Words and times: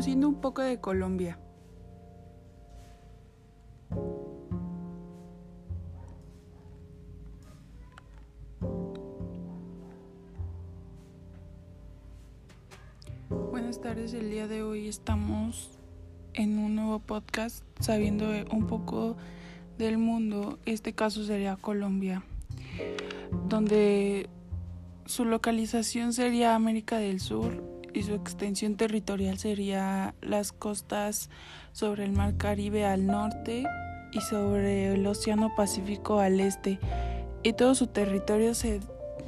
Conociendo 0.00 0.28
un 0.28 0.40
poco 0.40 0.62
de 0.62 0.80
Colombia. 0.80 1.38
Buenas 13.50 13.82
tardes, 13.82 14.14
el 14.14 14.30
día 14.30 14.48
de 14.48 14.62
hoy 14.62 14.88
estamos 14.88 15.78
en 16.32 16.58
un 16.58 16.76
nuevo 16.76 17.00
podcast 17.00 17.62
sabiendo 17.78 18.24
un 18.50 18.66
poco 18.66 19.18
del 19.76 19.98
mundo, 19.98 20.58
este 20.64 20.94
caso 20.94 21.24
sería 21.24 21.56
Colombia, 21.56 22.24
donde 23.50 24.30
su 25.04 25.26
localización 25.26 26.14
sería 26.14 26.54
América 26.54 26.96
del 26.96 27.20
Sur 27.20 27.69
y 27.92 28.02
su 28.02 28.14
extensión 28.14 28.76
territorial 28.76 29.38
sería 29.38 30.14
las 30.20 30.52
costas 30.52 31.30
sobre 31.72 32.04
el 32.04 32.12
Mar 32.12 32.36
Caribe 32.36 32.84
al 32.84 33.06
norte 33.06 33.64
y 34.12 34.20
sobre 34.20 34.94
el 34.94 35.06
Océano 35.06 35.54
Pacífico 35.56 36.20
al 36.20 36.40
este. 36.40 36.78
Y 37.42 37.52
todo 37.54 37.74
su 37.74 37.86
territorio 37.86 38.54
se, 38.54 38.80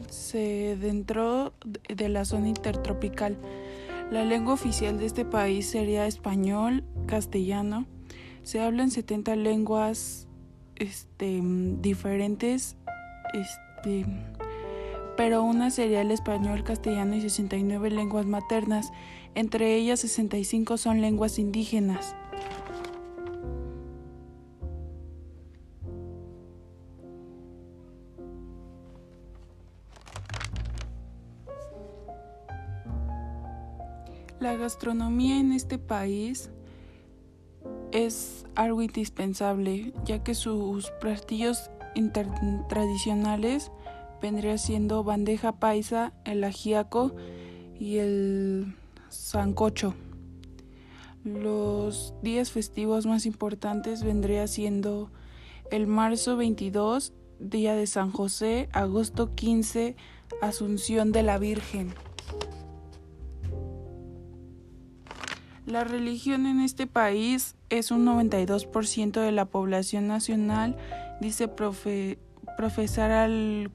se 0.09 0.77
dentro 0.81 1.55
de 1.65 2.09
la 2.09 2.25
zona 2.25 2.49
intertropical. 2.49 3.37
La 4.11 4.25
lengua 4.25 4.55
oficial 4.55 4.99
de 4.99 5.07
este 5.07 5.25
país 5.25 5.71
sería 5.71 6.07
español, 6.07 6.85
castellano. 7.07 7.87
Se 8.43 8.61
hablan 8.61 8.91
70 8.91 9.37
lenguas 9.37 10.29
este, 10.77 11.41
diferentes, 11.43 12.77
este, 13.33 14.05
pero 15.25 15.45
una 15.45 15.71
sería 15.71 16.01
el 16.01 16.11
español, 16.11 16.65
castellano 16.65 17.15
y 17.15 17.21
69 17.21 17.93
lenguas 17.93 18.27
maternas. 18.27 18.93
Entre 19.37 19.77
ellas 19.77 20.01
65 20.01 20.77
son 20.79 21.01
lenguas 21.01 21.39
indígenas. 21.39 22.17
La 34.41 34.57
gastronomía 34.57 35.39
en 35.39 35.53
este 35.53 35.79
país 35.79 36.51
es 37.93 38.45
algo 38.57 38.83
indispensable, 38.83 39.93
ya 40.05 40.25
que 40.25 40.35
sus 40.35 40.91
platillos 41.01 41.71
tradicionales 42.69 43.71
vendría 44.23 44.57
siendo 44.57 45.03
bandeja 45.03 45.53
paisa, 45.59 46.13
el 46.25 46.45
ajiaco 46.45 47.15
y 47.79 47.99
el 47.99 48.77
sancocho. 49.11 49.95
Los 51.25 52.15
días 52.23 52.53
festivos 52.53 53.05
más 53.05 53.27
importantes 53.27 54.05
vendría 54.05 54.47
siendo 54.47 55.11
el 55.71 55.87
marzo 55.89 56.37
22, 56.37 57.13
Día 57.41 57.75
de 57.75 57.89
San 57.89 58.13
José, 58.13 58.69
agosto 58.73 59.35
15, 59.35 59.97
Asunción 60.41 61.11
de 61.11 61.25
la 61.25 61.39
Virgen. 61.39 61.93
La 65.67 65.85
religión 65.85 66.47
en 66.47 66.61
este 66.61 66.87
país 66.87 67.57
es 67.71 67.91
un 67.91 68.05
92% 68.05 69.21
de 69.21 69.33
la 69.33 69.47
población 69.47 70.07
nacional, 70.07 70.77
dice 71.21 71.49
profesar 71.49 73.11
al 73.11 73.71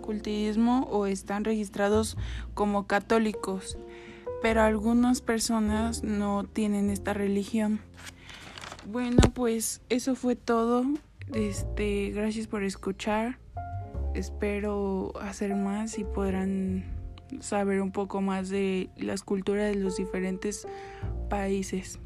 cultismo 0.00 0.88
o 0.90 1.06
están 1.06 1.44
registrados 1.44 2.16
como 2.54 2.86
católicos, 2.86 3.78
pero 4.42 4.62
algunas 4.62 5.20
personas 5.20 6.02
no 6.02 6.44
tienen 6.44 6.90
esta 6.90 7.12
religión. 7.14 7.80
Bueno, 8.86 9.18
pues 9.34 9.82
eso 9.88 10.14
fue 10.14 10.36
todo. 10.36 10.84
Este, 11.34 12.10
gracias 12.10 12.46
por 12.46 12.64
escuchar. 12.64 13.38
Espero 14.14 15.12
hacer 15.20 15.54
más 15.54 15.98
y 15.98 16.04
podrán 16.04 16.84
saber 17.38 17.80
un 17.80 17.92
poco 17.92 18.20
más 18.20 18.48
de 18.48 18.90
las 18.96 19.22
culturas 19.22 19.74
de 19.74 19.80
los 19.80 19.96
diferentes 19.96 20.66
países. 21.28 22.00